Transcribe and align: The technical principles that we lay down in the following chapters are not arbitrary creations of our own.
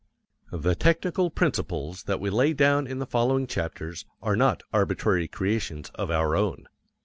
The 0.51 0.73
technical 0.73 1.29
principles 1.29 2.05
that 2.05 2.19
we 2.19 2.31
lay 2.31 2.53
down 2.53 2.87
in 2.87 2.97
the 2.97 3.05
following 3.05 3.45
chapters 3.45 4.03
are 4.19 4.35
not 4.35 4.63
arbitrary 4.73 5.27
creations 5.27 5.91
of 5.93 6.09
our 6.09 6.35
own. 6.35 6.65